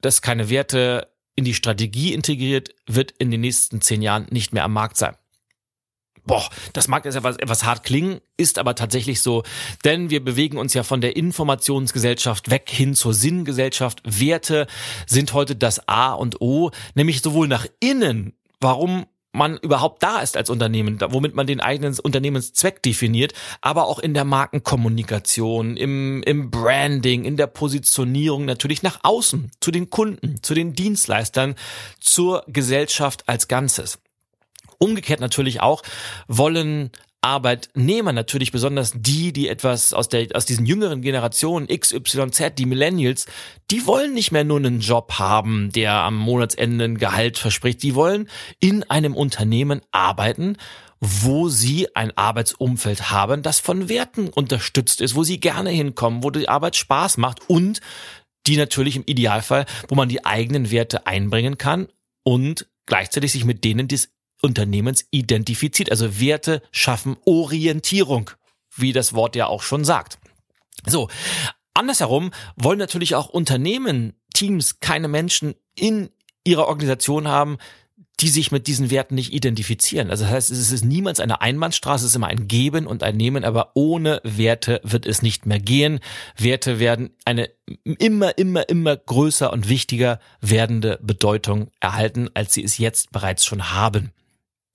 das 0.00 0.22
keine 0.22 0.48
Werte 0.50 1.12
in 1.34 1.44
die 1.44 1.54
Strategie 1.54 2.12
integriert, 2.12 2.74
wird 2.86 3.12
in 3.12 3.30
den 3.30 3.40
nächsten 3.40 3.80
zehn 3.80 4.02
Jahren 4.02 4.26
nicht 4.30 4.52
mehr 4.52 4.64
am 4.64 4.72
Markt 4.72 4.96
sein. 4.96 5.16
Boah, 6.24 6.48
das 6.72 6.88
mag 6.88 7.04
jetzt 7.04 7.14
etwas, 7.14 7.36
etwas 7.36 7.62
hart 7.62 7.84
klingen, 7.84 8.20
ist 8.36 8.58
aber 8.58 8.74
tatsächlich 8.74 9.20
so, 9.20 9.44
denn 9.84 10.10
wir 10.10 10.24
bewegen 10.24 10.58
uns 10.58 10.74
ja 10.74 10.82
von 10.82 11.00
der 11.00 11.14
Informationsgesellschaft 11.14 12.50
weg 12.50 12.68
hin 12.68 12.94
zur 12.94 13.14
Sinngesellschaft. 13.14 14.02
Werte 14.04 14.66
sind 15.06 15.34
heute 15.34 15.54
das 15.54 15.88
A 15.88 16.14
und 16.14 16.40
O, 16.40 16.72
nämlich 16.96 17.22
sowohl 17.22 17.46
nach 17.46 17.66
innen. 17.78 18.36
Warum 18.60 19.06
man 19.36 19.58
überhaupt 19.58 20.02
da 20.02 20.20
ist 20.20 20.36
als 20.36 20.50
Unternehmen, 20.50 20.98
womit 21.08 21.34
man 21.34 21.46
den 21.46 21.60
eigenen 21.60 21.98
Unternehmenszweck 21.98 22.82
definiert, 22.82 23.34
aber 23.60 23.86
auch 23.86 23.98
in 23.98 24.14
der 24.14 24.24
Markenkommunikation, 24.24 25.76
im, 25.76 26.22
im 26.22 26.50
Branding, 26.50 27.24
in 27.24 27.36
der 27.36 27.46
Positionierung 27.46 28.44
natürlich 28.44 28.82
nach 28.82 29.00
außen, 29.02 29.50
zu 29.60 29.70
den 29.70 29.90
Kunden, 29.90 30.42
zu 30.42 30.54
den 30.54 30.74
Dienstleistern, 30.74 31.54
zur 32.00 32.44
Gesellschaft 32.48 33.28
als 33.28 33.48
Ganzes. 33.48 33.98
Umgekehrt 34.78 35.20
natürlich 35.20 35.60
auch 35.60 35.82
wollen 36.28 36.90
Arbeitnehmer, 37.26 38.12
natürlich 38.12 38.52
besonders 38.52 38.92
die, 38.94 39.32
die 39.32 39.48
etwas 39.48 39.92
aus 39.92 40.08
der, 40.08 40.28
aus 40.34 40.46
diesen 40.46 40.64
jüngeren 40.64 41.02
Generationen, 41.02 41.68
X, 41.68 41.92
Y, 41.92 42.32
Z, 42.32 42.56
die 42.56 42.66
Millennials, 42.66 43.26
die 43.72 43.84
wollen 43.84 44.14
nicht 44.14 44.30
mehr 44.30 44.44
nur 44.44 44.58
einen 44.58 44.78
Job 44.78 45.14
haben, 45.14 45.72
der 45.72 45.92
am 45.92 46.16
Monatsende 46.16 46.84
ein 46.84 46.98
Gehalt 46.98 47.36
verspricht. 47.36 47.82
Die 47.82 47.96
wollen 47.96 48.28
in 48.60 48.84
einem 48.84 49.16
Unternehmen 49.16 49.80
arbeiten, 49.90 50.56
wo 51.00 51.48
sie 51.48 51.94
ein 51.96 52.16
Arbeitsumfeld 52.16 53.10
haben, 53.10 53.42
das 53.42 53.58
von 53.58 53.88
Werten 53.88 54.28
unterstützt 54.28 55.00
ist, 55.00 55.16
wo 55.16 55.24
sie 55.24 55.40
gerne 55.40 55.70
hinkommen, 55.70 56.22
wo 56.22 56.30
die 56.30 56.48
Arbeit 56.48 56.76
Spaß 56.76 57.16
macht 57.16 57.50
und 57.50 57.80
die 58.46 58.56
natürlich 58.56 58.94
im 58.94 59.04
Idealfall, 59.04 59.66
wo 59.88 59.96
man 59.96 60.08
die 60.08 60.24
eigenen 60.24 60.70
Werte 60.70 61.08
einbringen 61.08 61.58
kann 61.58 61.88
und 62.22 62.68
gleichzeitig 62.86 63.32
sich 63.32 63.44
mit 63.44 63.64
denen 63.64 63.88
des 63.88 64.15
Unternehmens 64.46 65.04
identifiziert. 65.10 65.90
Also 65.90 66.20
Werte 66.20 66.62
schaffen 66.70 67.16
Orientierung, 67.24 68.30
wie 68.74 68.92
das 68.92 69.12
Wort 69.12 69.36
ja 69.36 69.46
auch 69.46 69.62
schon 69.62 69.84
sagt. 69.84 70.18
So, 70.86 71.08
andersherum 71.74 72.30
wollen 72.56 72.78
natürlich 72.78 73.14
auch 73.14 73.28
Unternehmen, 73.28 74.14
Teams 74.32 74.80
keine 74.80 75.08
Menschen 75.08 75.54
in 75.74 76.10
ihrer 76.44 76.68
Organisation 76.68 77.28
haben, 77.28 77.58
die 78.20 78.28
sich 78.28 78.50
mit 78.50 78.66
diesen 78.66 78.90
Werten 78.90 79.14
nicht 79.14 79.32
identifizieren. 79.32 80.10
Also 80.10 80.24
das 80.24 80.32
heißt, 80.32 80.50
es 80.50 80.72
ist 80.72 80.84
niemals 80.84 81.20
eine 81.20 81.42
Einbahnstraße, 81.42 82.04
es 82.04 82.12
ist 82.12 82.16
immer 82.16 82.28
ein 82.28 82.48
Geben 82.48 82.86
und 82.86 83.02
ein 83.02 83.16
Nehmen, 83.16 83.44
aber 83.44 83.72
ohne 83.74 84.20
Werte 84.24 84.80
wird 84.82 85.04
es 85.04 85.20
nicht 85.20 85.44
mehr 85.44 85.60
gehen. 85.60 86.00
Werte 86.36 86.78
werden 86.78 87.10
eine 87.26 87.50
immer, 87.84 88.38
immer, 88.38 88.68
immer 88.68 88.96
größer 88.96 89.52
und 89.52 89.68
wichtiger 89.68 90.18
werdende 90.40 90.98
Bedeutung 91.02 91.70
erhalten, 91.80 92.30
als 92.32 92.54
sie 92.54 92.64
es 92.64 92.78
jetzt 92.78 93.12
bereits 93.12 93.44
schon 93.44 93.72
haben. 93.72 94.12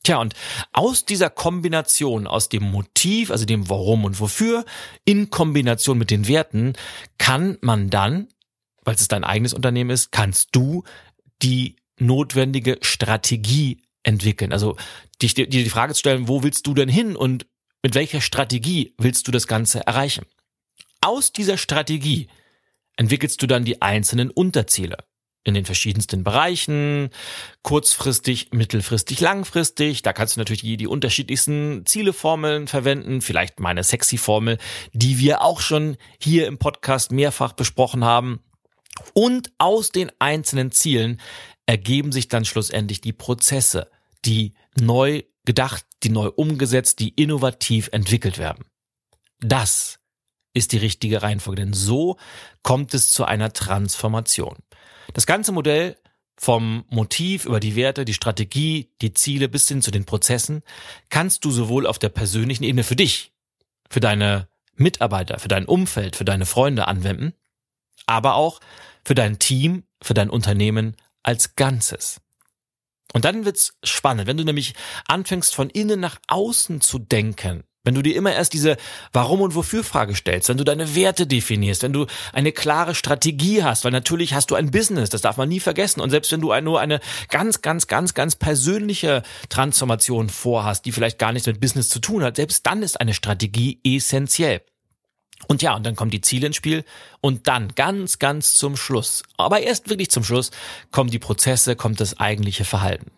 Tja, 0.04 0.18
und 0.18 0.34
aus 0.74 1.06
dieser 1.06 1.30
Kombination, 1.30 2.26
aus 2.26 2.50
dem 2.50 2.64
Motiv, 2.64 3.30
also 3.30 3.46
dem 3.46 3.70
Warum 3.70 4.04
und 4.04 4.20
Wofür, 4.20 4.66
in 5.06 5.30
Kombination 5.30 5.98
mit 5.98 6.10
den 6.10 6.28
Werten, 6.28 6.74
kann 7.20 7.58
man 7.62 7.90
dann, 7.90 8.28
weil 8.84 8.96
es 8.96 9.08
dein 9.08 9.24
eigenes 9.24 9.54
Unternehmen 9.54 9.92
ist, 9.92 10.12
kannst 10.12 10.50
du 10.54 10.84
die 11.44 11.76
notwendige 12.00 12.80
Strategie 12.82 13.84
entwickeln. 14.02 14.52
Also 14.52 14.76
dich, 15.22 15.36
dir 15.36 15.48
die 15.48 15.70
Frage 15.70 15.94
zu 15.94 16.00
stellen, 16.00 16.28
wo 16.28 16.42
willst 16.42 16.66
du 16.66 16.74
denn 16.74 16.90
hin 16.90 17.16
und 17.16 17.46
mit 17.84 17.94
welcher 17.94 18.22
Strategie 18.22 18.96
willst 18.98 19.28
du 19.28 19.32
das 19.32 19.46
Ganze 19.46 19.86
erreichen? 19.86 20.26
Aus 21.02 21.32
dieser 21.32 21.58
Strategie 21.58 22.28
entwickelst 22.96 23.42
du 23.42 23.48
dann 23.48 23.66
die 23.66 23.82
einzelnen 23.82 24.32
Unterziele 24.32 24.98
in 25.44 25.54
den 25.54 25.66
verschiedensten 25.66 26.24
Bereichen, 26.24 27.10
kurzfristig, 27.64 28.50
mittelfristig, 28.52 29.20
langfristig. 29.20 30.04
Da 30.04 30.14
kannst 30.14 30.36
du 30.36 30.40
natürlich 30.40 30.62
die, 30.62 30.78
die 30.78 30.88
unterschiedlichsten 30.88 31.86
Zieleformeln 31.86 32.68
verwenden, 32.68 33.22
vielleicht 33.22 33.60
meine 33.60 33.84
sexy 33.84 34.18
Formel, 34.18 34.58
die 34.94 35.18
wir 35.18 35.42
auch 35.42 35.60
schon 35.60 35.98
hier 36.20 36.48
im 36.48 36.58
Podcast 36.58 37.12
mehrfach 37.12 37.54
besprochen 37.54 38.06
haben. 38.06 38.42
Und 39.14 39.52
aus 39.58 39.90
den 39.90 40.12
einzelnen 40.20 40.72
Zielen 40.72 41.20
ergeben 41.66 42.12
sich 42.12 42.28
dann 42.28 42.46
schlussendlich 42.46 43.02
die 43.02 43.14
Prozesse, 43.14 43.90
die 44.26 44.54
neu 44.80 45.24
gedacht, 45.46 45.86
die 46.04 46.10
neu 46.10 46.28
umgesetzt, 46.28 47.00
die 47.00 47.10
innovativ 47.10 47.90
entwickelt 47.92 48.38
werden. 48.38 48.66
Das 49.40 50.00
ist 50.54 50.72
die 50.72 50.78
richtige 50.78 51.24
Reihenfolge, 51.24 51.62
denn 51.62 51.74
so 51.74 52.18
kommt 52.62 52.94
es 52.94 53.10
zu 53.12 53.26
einer 53.26 53.54
Transformation. 53.54 54.58
Das 55.14 55.26
ganze 55.26 55.52
Modell 55.52 55.98
vom 56.38 56.86
Motiv 56.90 57.46
über 57.46 57.60
die 57.60 57.76
Werte, 57.76 58.06
die 58.06 58.14
Strategie, 58.14 58.90
die 59.02 59.14
Ziele 59.14 59.48
bis 59.48 59.68
hin 59.68 59.82
zu 59.82 59.92
den 59.92 60.06
Prozessen 60.06 60.64
kannst 61.10 61.46
du 61.46 61.52
sowohl 61.52 61.86
auf 61.86 62.00
der 62.00 62.10
persönlichen 62.10 62.64
Ebene 62.64 62.84
für 62.84 62.96
dich, 62.96 63.32
für 63.90 64.00
deine 64.00 64.48
Mitarbeiter, 64.76 65.38
für 65.38 65.50
dein 65.50 65.66
Umfeld, 65.66 66.16
für 66.16 66.26
deine 66.26 66.46
Freunde 66.46 66.88
anwenden, 66.88 67.34
aber 68.08 68.36
auch 68.36 68.60
für 69.04 69.16
dein 69.16 69.38
Team, 69.40 69.84
für 70.02 70.14
dein 70.14 70.30
Unternehmen 70.30 70.96
als 71.22 71.56
Ganzes. 71.56 72.22
Und 73.14 73.26
dann 73.26 73.46
wird's 73.46 73.78
spannend, 73.84 74.28
wenn 74.28 74.38
du 74.38 74.44
nämlich 74.44 74.74
anfängst 75.06 75.54
von 75.54 75.70
innen 75.70 76.00
nach 76.00 76.20
außen 76.28 76.82
zu 76.82 76.98
denken, 76.98 77.64
wenn 77.84 77.96
du 77.96 78.02
dir 78.02 78.16
immer 78.16 78.34
erst 78.34 78.54
diese 78.54 78.78
Warum 79.12 79.42
und 79.42 79.56
Wofür 79.56 79.84
Frage 79.84 80.16
stellst, 80.16 80.50
wenn 80.50 80.58
du 80.58 80.64
deine 80.64 80.96
Werte 80.96 81.26
definierst, 81.26 81.84
wenn 81.84 81.94
du 81.94 82.06
eine 82.34 82.52
klare 82.52 82.96
Strategie 82.96 83.64
hast, 83.64 83.84
weil 83.84 83.92
natürlich 83.92 84.34
hast 84.34 84.52
du 84.52 84.56
ein 84.56 84.72
Business, 84.72 85.10
das 85.10 85.22
darf 85.22 85.38
man 85.38 85.50
nie 85.50 85.60
vergessen. 85.60 86.02
Und 86.02 86.12
selbst 86.12 86.32
wenn 86.32 86.42
du 86.42 86.54
nur 86.62 86.80
eine 86.80 87.00
ganz, 87.30 87.62
ganz, 87.62 87.88
ganz, 87.88 88.14
ganz 88.14 88.36
persönliche 88.36 89.24
Transformation 89.50 90.30
vorhast, 90.30 90.86
die 90.86 90.92
vielleicht 90.92 91.18
gar 91.18 91.32
nichts 91.32 91.48
mit 91.48 91.60
Business 91.60 91.90
zu 91.90 92.00
tun 92.00 92.24
hat, 92.24 92.36
selbst 92.36 92.66
dann 92.66 92.84
ist 92.84 93.00
eine 93.00 93.14
Strategie 93.14 93.80
essentiell. 93.84 94.62
Und 95.48 95.64
ja, 95.64 95.76
und 95.76 95.84
dann 95.84 95.96
kommen 95.96 96.12
die 96.12 96.22
Ziele 96.22 96.48
ins 96.48 96.56
Spiel 96.56 96.86
und 97.20 97.48
dann 97.48 97.74
ganz, 97.74 98.20
ganz 98.20 98.54
zum 98.54 98.78
Schluss, 98.78 99.24
aber 99.38 99.62
erst 99.62 99.90
wirklich 99.90 100.12
zum 100.12 100.24
Schluss, 100.24 100.52
kommen 100.92 101.10
die 101.10 101.18
Prozesse, 101.18 101.76
kommt 101.76 102.00
das 102.00 102.20
eigentliche 102.20 102.64
Verhalten. 102.64 103.12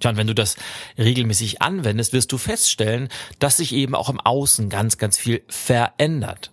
Tja, 0.00 0.10
und 0.10 0.16
wenn 0.16 0.26
du 0.26 0.34
das 0.34 0.56
regelmäßig 0.98 1.62
anwendest, 1.62 2.12
wirst 2.12 2.32
du 2.32 2.38
feststellen, 2.38 3.08
dass 3.38 3.58
sich 3.58 3.72
eben 3.72 3.94
auch 3.94 4.08
im 4.08 4.18
Außen 4.20 4.68
ganz, 4.68 4.98
ganz 4.98 5.18
viel 5.18 5.42
verändert. 5.48 6.50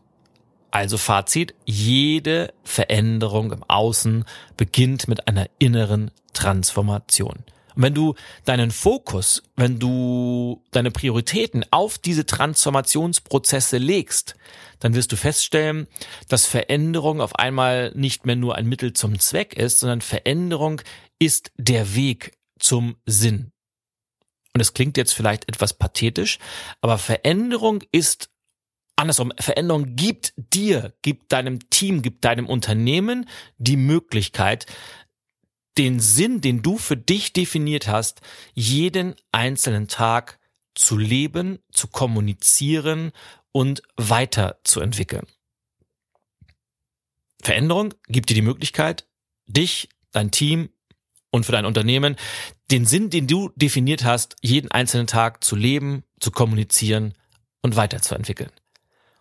Also 0.70 0.98
Fazit, 0.98 1.56
jede 1.66 2.54
Veränderung 2.64 3.52
im 3.52 3.64
Außen 3.64 4.26
beginnt 4.58 5.08
mit 5.08 5.28
einer 5.28 5.48
inneren 5.60 6.12
Transformation. 6.34 7.38
Und 7.76 7.84
wenn 7.84 7.94
du 7.94 8.16
deinen 8.44 8.72
Fokus, 8.72 9.44
wenn 9.56 9.80
du 9.80 10.62
deine 10.72 10.92
Prioritäten 10.92 11.64
auf 11.72 11.98
diese 11.98 12.26
Transformationsprozesse 12.26 13.78
legst, 13.78 14.36
dann 14.80 14.94
wirst 14.94 15.12
du 15.12 15.16
feststellen, 15.16 15.88
dass 16.28 16.46
Veränderung 16.46 17.22
auf 17.22 17.36
einmal 17.36 17.92
nicht 17.96 18.26
mehr 18.26 18.36
nur 18.36 18.56
ein 18.56 18.68
Mittel 18.68 18.94
zum 18.94 19.20
Zweck 19.20 19.54
ist, 19.54 19.80
sondern 19.80 20.02
Veränderung 20.02 20.82
ist 21.20 21.52
der 21.58 21.96
Weg 21.96 22.37
zum 22.68 22.98
Sinn. 23.06 23.54
Und 24.54 24.60
es 24.60 24.74
klingt 24.74 24.98
jetzt 24.98 25.14
vielleicht 25.14 25.48
etwas 25.48 25.74
pathetisch, 25.74 26.38
aber 26.82 26.98
Veränderung 26.98 27.82
ist 27.92 28.30
andersrum. 28.98 29.32
Veränderung 29.40 29.96
gibt 29.96 30.34
dir, 30.36 30.94
gibt 31.02 31.32
deinem 31.32 31.70
Team, 31.70 32.02
gibt 32.02 32.26
deinem 32.26 32.48
Unternehmen 32.48 33.30
die 33.58 33.78
Möglichkeit, 33.78 34.66
den 35.78 36.02
Sinn, 36.02 36.42
den 36.42 36.62
du 36.62 36.78
für 36.78 36.98
dich 36.98 37.32
definiert 37.32 37.88
hast, 37.88 38.20
jeden 38.54 39.16
einzelnen 39.32 39.88
Tag 39.88 40.40
zu 40.76 40.98
leben, 40.98 41.60
zu 41.72 41.88
kommunizieren 41.88 43.12
und 43.54 43.82
weiterzuentwickeln. 43.96 45.26
Veränderung 47.42 47.94
gibt 48.08 48.30
dir 48.30 48.34
die 48.34 48.42
Möglichkeit, 48.42 49.08
dich, 49.46 49.88
dein 50.12 50.32
Team, 50.32 50.70
und 51.32 51.46
für 51.46 51.52
dein 51.52 51.66
Unternehmen, 51.66 52.16
den 52.72 52.86
Sinn, 52.86 53.10
den 53.10 53.28
du 53.28 53.52
definiert 53.56 54.04
hast, 54.04 54.36
jeden 54.42 54.72
einzelnen 54.72 55.08
Tag 55.08 55.44
zu 55.44 55.56
leben, 55.56 56.04
zu 56.20 56.32
kommunizieren 56.32 57.14
und 57.62 57.76
weiterzuentwickeln. 57.76 58.52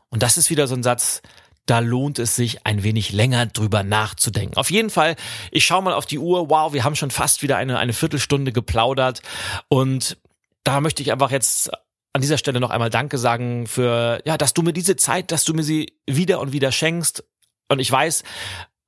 Und 0.09 0.23
das 0.23 0.37
ist 0.37 0.51
wieder 0.51 0.67
so 0.67 0.75
ein 0.75 0.83
Satz, 0.83 1.23
da 1.67 1.81
lohnt 1.81 2.19
es 2.21 2.37
sich 2.37 2.65
ein 2.65 2.85
wenig 2.85 3.13
länger 3.13 3.47
drüber 3.47 3.83
nachzudenken. 3.83 4.57
Auf 4.57 4.71
jeden 4.71 4.91
Fall, 4.91 5.17
ich 5.51 5.67
schaue 5.67 5.83
mal 5.83 5.95
auf 5.95 6.07
die 6.07 6.19
Uhr, 6.19 6.49
wow, 6.49 6.73
wir 6.73 6.85
haben 6.85 6.95
schon 6.95 7.11
fast 7.11 7.43
wieder 7.43 7.57
eine, 7.57 7.79
eine 7.79 7.93
Viertelstunde 7.93 8.53
geplaudert 8.53 9.23
und 9.69 10.17
da 10.63 10.81
möchte 10.81 11.03
ich 11.03 11.13
einfach 11.13 11.31
jetzt 11.31 11.71
an 12.13 12.23
dieser 12.23 12.39
Stelle 12.39 12.61
noch 12.61 12.71
einmal 12.71 12.91
Danke 12.91 13.19
sagen 13.19 13.67
für, 13.67 14.23
ja, 14.25 14.39
dass 14.39 14.55
du 14.55 14.63
mir 14.63 14.73
diese 14.73 14.97
Zeit, 14.97 15.33
dass 15.33 15.45
du 15.45 15.55
mir 15.55 15.63
sie 15.63 15.93
wieder 16.07 16.41
und 16.41 16.53
wieder 16.53 16.73
schenkst. 16.73 17.25
Und 17.69 17.79
ich 17.79 17.93
weiß, 17.93 18.23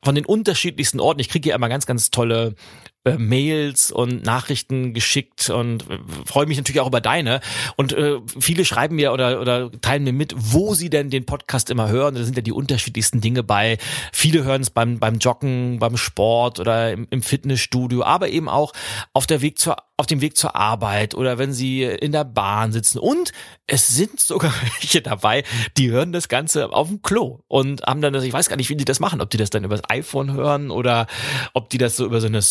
von 0.02 0.14
den 0.14 0.25
unterschiedlichsten 0.25 1.00
Orten. 1.00 1.20
Ich 1.20 1.28
kriege 1.28 1.50
ja 1.50 1.56
immer 1.56 1.68
ganz, 1.68 1.87
ganz 1.87 2.10
tolle 2.10 2.54
äh, 3.14 3.18
Mails 3.18 3.90
und 3.90 4.24
Nachrichten 4.24 4.94
geschickt 4.94 5.50
und 5.50 5.88
äh, 5.88 5.98
freue 6.24 6.46
mich 6.46 6.56
natürlich 6.56 6.80
auch 6.80 6.86
über 6.86 7.00
deine. 7.00 7.40
Und 7.76 7.92
äh, 7.92 8.18
viele 8.38 8.64
schreiben 8.64 8.96
mir 8.96 9.12
oder, 9.12 9.40
oder 9.40 9.70
teilen 9.80 10.04
mir 10.04 10.12
mit, 10.12 10.34
wo 10.36 10.74
sie 10.74 10.90
denn 10.90 11.10
den 11.10 11.26
Podcast 11.26 11.70
immer 11.70 11.88
hören. 11.88 12.14
Da 12.14 12.24
sind 12.24 12.36
ja 12.36 12.42
die 12.42 12.52
unterschiedlichsten 12.52 13.20
Dinge 13.20 13.42
bei. 13.42 13.78
Viele 14.12 14.44
hören 14.44 14.62
es 14.62 14.70
beim, 14.70 14.98
beim 14.98 15.18
Joggen, 15.18 15.78
beim 15.78 15.96
Sport 15.96 16.60
oder 16.60 16.92
im, 16.92 17.06
im 17.10 17.22
Fitnessstudio, 17.22 18.02
aber 18.02 18.28
eben 18.28 18.48
auch 18.48 18.72
auf 19.12 19.26
der 19.26 19.40
Weg 19.40 19.58
zur 19.58 19.76
auf 19.98 20.06
dem 20.06 20.20
Weg 20.20 20.36
zur 20.36 20.54
Arbeit 20.54 21.16
oder 21.16 21.38
wenn 21.38 21.52
sie 21.52 21.82
in 21.82 22.12
der 22.12 22.24
Bahn 22.24 22.70
sitzen. 22.70 23.00
Und 23.00 23.32
es 23.66 23.88
sind 23.88 24.20
sogar 24.20 24.54
welche 24.80 25.02
dabei, 25.02 25.42
die 25.76 25.90
hören 25.90 26.12
das 26.12 26.28
Ganze 26.28 26.72
auf 26.72 26.86
dem 26.86 27.02
Klo 27.02 27.40
und 27.48 27.82
haben 27.82 28.00
dann, 28.00 28.14
ich 28.14 28.32
weiß 28.32 28.48
gar 28.48 28.56
nicht, 28.56 28.70
wie 28.70 28.76
die 28.76 28.84
das 28.84 29.00
machen, 29.00 29.20
ob 29.20 29.28
die 29.28 29.36
das 29.36 29.50
dann 29.50 29.64
über 29.64 29.76
das 29.76 29.90
iPhone 29.90 30.32
hören 30.32 30.70
oder 30.70 31.08
ob 31.52 31.68
die 31.68 31.78
das 31.78 31.96
so 31.96 32.06
über 32.06 32.20
so 32.20 32.28
eine 32.28 32.42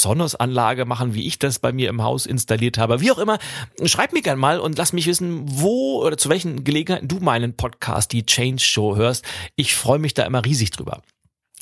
Sonos-Anlage 0.48 0.86
machen, 0.86 1.14
wie 1.14 1.28
ich 1.28 1.40
das 1.40 1.60
bei 1.60 1.72
mir 1.72 1.90
im 1.90 2.02
Haus 2.02 2.26
installiert 2.26 2.78
habe. 2.78 3.02
Wie 3.02 3.12
auch 3.12 3.18
immer, 3.18 3.38
schreib 3.84 4.14
mir 4.14 4.22
gerne 4.22 4.40
mal 4.40 4.60
und 4.60 4.78
lass 4.78 4.94
mich 4.94 5.08
wissen, 5.08 5.44
wo 5.46 6.02
oder 6.04 6.18
zu 6.18 6.30
welchen 6.30 6.64
Gelegenheiten 6.64 7.08
du 7.08 7.20
meinen 7.20 7.56
Podcast, 7.56 8.12
die 8.12 8.26
Change 8.26 8.64
Show 8.64 8.96
hörst. 8.96 9.26
Ich 9.56 9.76
freue 9.76 10.00
mich 10.00 10.14
da 10.14 10.24
immer 10.24 10.44
riesig 10.44 10.72
drüber. 10.72 11.02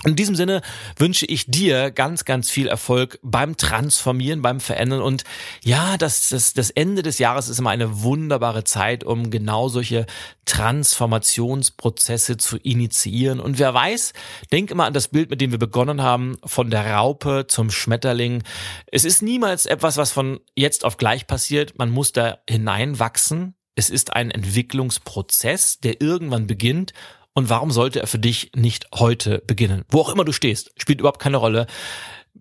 In 0.03 0.15
diesem 0.15 0.35
Sinne 0.35 0.61
wünsche 0.97 1.25
ich 1.25 1.45
dir 1.47 1.89
ganz, 1.89 2.25
ganz 2.25 2.51
viel 2.51 2.67
Erfolg 2.67 3.17
beim 3.23 3.55
Transformieren, 3.55 4.41
beim 4.41 4.59
Verändern. 4.59 5.01
Und 5.01 5.23
ja, 5.63 5.97
das, 5.97 6.29
das, 6.29 6.53
das 6.53 6.69
Ende 6.69 7.01
des 7.01 7.17
Jahres 7.17 7.47
ist 7.47 7.59
immer 7.59 7.69
eine 7.69 8.03
wunderbare 8.03 8.65
Zeit, 8.65 9.05
um 9.05 9.31
genau 9.31 9.69
solche 9.69 10.05
Transformationsprozesse 10.43 12.35
zu 12.35 12.57
initiieren. 12.57 13.39
Und 13.39 13.57
wer 13.57 13.73
weiß, 13.73 14.13
denk 14.51 14.69
immer 14.69 14.85
an 14.85 14.93
das 14.93 15.07
Bild, 15.07 15.29
mit 15.29 15.39
dem 15.39 15.51
wir 15.51 15.59
begonnen 15.59 16.01
haben, 16.03 16.37
von 16.43 16.69
der 16.69 16.93
Raupe 16.93 17.45
zum 17.47 17.71
Schmetterling. 17.71 18.43
Es 18.91 19.05
ist 19.05 19.21
niemals 19.21 19.65
etwas, 19.65 19.95
was 19.95 20.11
von 20.11 20.41
jetzt 20.55 20.83
auf 20.83 20.97
gleich 20.97 21.25
passiert. 21.25 21.79
Man 21.79 21.89
muss 21.89 22.11
da 22.11 22.39
hineinwachsen. 22.49 23.55
Es 23.75 23.89
ist 23.89 24.13
ein 24.13 24.29
Entwicklungsprozess, 24.29 25.79
der 25.79 26.01
irgendwann 26.01 26.47
beginnt 26.47 26.93
und 27.36 27.50
warum 27.50 27.70
sollte 27.70 28.00
er 28.00 28.08
für 28.08 28.18
dich 28.18 28.51
nicht 28.56 28.88
heute 28.96 29.44
beginnen? 29.46 29.84
Wo 29.89 30.00
auch 30.00 30.10
immer 30.10 30.24
du 30.25 30.32
stehst, 30.32 30.72
spielt 30.77 31.00
überhaupt 31.00 31.22
keine 31.22 31.38
Rolle. 31.38 31.68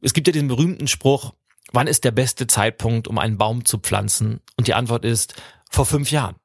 Es 0.01 0.15
gibt 0.15 0.29
ja 0.29 0.33
diesen 0.33 0.49
berühmten 0.49 0.87
Spruch, 0.87 1.35
wann 1.73 1.89
ist 1.89 2.05
der 2.05 2.13
beste 2.13 2.47
Zeitpunkt, 2.47 3.09
um 3.09 3.19
einen 3.19 3.37
Baum 3.37 3.65
zu 3.65 3.79
pflanzen? 3.79 4.41
Und 4.57 4.69
die 4.69 4.75
Antwort 4.75 5.05
ist, 5.05 5.35
vor 5.69 5.85
fünf 5.85 6.13
Jahren. 6.13 6.37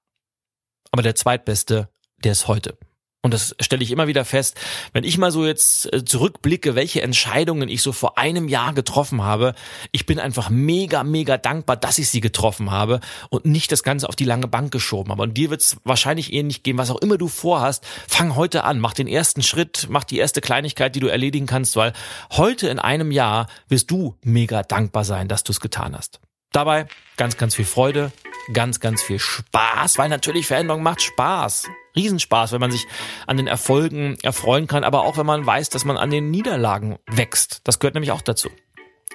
Aber 0.91 1.03
der 1.03 1.13
zweitbeste, 1.13 1.89
der 2.23 2.31
ist 2.31 2.47
heute. 2.47 2.77
Und 3.21 3.33
das 3.33 3.53
stelle 3.59 3.83
ich 3.83 3.91
immer 3.91 4.07
wieder 4.07 4.23
fest, 4.23 4.57
wenn 4.93 5.03
ich 5.03 5.17
mal 5.17 5.31
so 5.31 5.45
jetzt 5.45 5.91
äh, 5.93 6.05
zurückblicke, 6.05 6.75
welche 6.75 7.01
Entscheidungen 7.01 7.67
ich 7.67 7.81
so 7.81 7.91
vor 7.91 8.17
einem 8.17 8.47
Jahr 8.47 8.73
getroffen 8.73 9.23
habe. 9.23 9.55
Ich 9.91 10.05
bin 10.05 10.19
einfach 10.19 10.49
mega, 10.49 11.03
mega 11.03 11.37
dankbar, 11.37 11.75
dass 11.75 11.97
ich 11.97 12.07
sie 12.07 12.21
getroffen 12.21 12.71
habe 12.71 13.01
und 13.29 13.43
nicht 13.43 13.73
das 13.73 13.83
Ganze 13.83 14.07
auf 14.07 14.15
die 14.15 14.23
lange 14.23 14.47
Bank 14.47 14.71
geschoben 14.71 15.11
habe. 15.11 15.23
Und 15.23 15.33
dir 15.33 15.49
wird 15.49 15.59
es 15.59 15.75
wahrscheinlich 15.83 16.31
ähnlich 16.31 16.63
gehen, 16.63 16.77
was 16.77 16.91
auch 16.91 17.01
immer 17.01 17.17
du 17.17 17.27
vorhast. 17.27 17.85
Fang 18.07 18.37
heute 18.37 18.63
an, 18.63 18.79
mach 18.79 18.93
den 18.93 19.07
ersten 19.07 19.43
Schritt, 19.43 19.87
mach 19.89 20.05
die 20.05 20.17
erste 20.17 20.39
Kleinigkeit, 20.39 20.95
die 20.95 21.01
du 21.01 21.07
erledigen 21.07 21.45
kannst, 21.45 21.75
weil 21.75 21.91
heute 22.31 22.69
in 22.69 22.79
einem 22.79 23.11
Jahr 23.11 23.47
wirst 23.67 23.91
du 23.91 24.15
mega 24.23 24.63
dankbar 24.63 25.03
sein, 25.03 25.27
dass 25.27 25.43
du 25.43 25.51
es 25.51 25.59
getan 25.59 25.93
hast. 25.93 26.21
Dabei 26.53 26.87
ganz, 27.17 27.35
ganz 27.35 27.53
viel 27.53 27.65
Freude, 27.65 28.13
ganz, 28.53 28.79
ganz 28.79 29.01
viel 29.01 29.19
Spaß, 29.19 29.97
weil 29.97 30.07
natürlich 30.07 30.47
Veränderung 30.47 30.83
macht 30.83 31.01
Spaß. 31.01 31.65
Riesenspaß, 31.99 32.53
wenn 32.53 32.61
man 32.61 32.71
sich 32.71 32.87
an 33.27 33.37
den 33.37 33.47
Erfolgen 33.47 34.17
erfreuen 34.23 34.67
kann, 34.67 34.83
aber 34.83 35.03
auch 35.03 35.17
wenn 35.17 35.25
man 35.25 35.45
weiß, 35.45 35.69
dass 35.69 35.83
man 35.83 35.97
an 35.97 36.09
den 36.09 36.31
Niederlagen 36.31 36.97
wächst. 37.07 37.61
Das 37.65 37.79
gehört 37.79 37.95
nämlich 37.95 38.11
auch 38.11 38.21
dazu. 38.21 38.49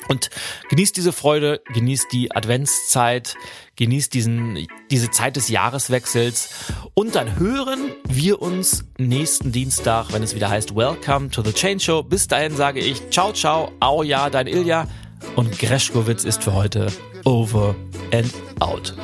Und 0.09 0.29
genießt 0.69 0.97
diese 0.97 1.13
Freude, 1.13 1.63
genießt 1.73 2.13
die 2.13 2.35
Adventszeit, 2.35 3.37
genießt 3.77 4.13
diesen, 4.13 4.67
diese 4.91 5.11
Zeit 5.11 5.37
des 5.37 5.49
Jahreswechsels 5.49 6.51
und 6.93 7.15
dann 7.15 7.39
hören 7.39 7.93
wir 8.07 8.43
uns 8.43 8.85
nächsten 8.99 9.51
Dienstag, 9.53 10.13
wenn 10.13 10.23
es 10.23 10.35
wieder 10.35 10.51
heißt 10.51 10.77
Welcome 10.77 11.31
to 11.31 11.43
the 11.43 11.53
Change 11.53 11.83
Show. 11.83 12.03
Bis 12.03 12.29
dahin 12.29 12.55
sage 12.55 12.81
ich 12.81 13.09
ciao, 13.11 13.33
ciao, 13.33 13.73
au 13.81 14.03
ja, 14.03 14.29
dein 14.29 14.47
Ilja 14.47 14.89
und 15.37 15.59
Greschkowitz 15.59 16.25
ist 16.25 16.45
für 16.45 16.53
heute 16.53 16.89
over 17.25 17.75
and 18.13 18.31
out. 18.61 18.95